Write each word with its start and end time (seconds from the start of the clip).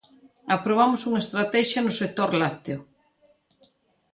Aprobamos 0.55 1.01
unha 1.09 1.23
estratexia 1.25 1.83
no 1.85 1.93
sector 2.01 2.29
lácteo. 2.39 2.79